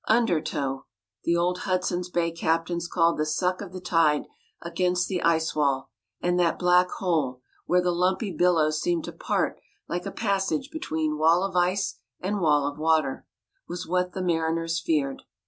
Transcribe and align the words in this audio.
"Undertow," 0.07 0.87
the 1.25 1.37
old 1.37 1.59
Hudson's 1.59 2.09
Bay 2.09 2.31
captains 2.31 2.87
called 2.87 3.19
the 3.19 3.25
suck 3.27 3.61
of 3.61 3.71
the 3.71 3.79
tide 3.79 4.23
against 4.59 5.07
the 5.07 5.21
ice 5.21 5.55
wall; 5.55 5.91
and 6.19 6.39
that 6.39 6.57
black 6.57 6.89
hole, 6.89 7.39
where 7.67 7.83
the 7.83 7.91
lumpy 7.91 8.31
billows 8.35 8.81
seemed 8.81 9.03
to 9.03 9.11
part 9.11 9.59
like 9.87 10.07
a 10.07 10.11
passage 10.11 10.71
between 10.71 11.19
wall 11.19 11.43
of 11.43 11.55
ice 11.55 11.99
and 12.19 12.41
wall 12.41 12.65
of 12.65 12.79
water, 12.79 13.27
was 13.67 13.85
what 13.87 14.13
the 14.13 14.23
mariners 14.23 14.79
feared. 14.79 15.21